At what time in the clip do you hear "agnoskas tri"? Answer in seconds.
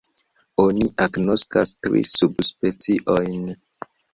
1.05-2.03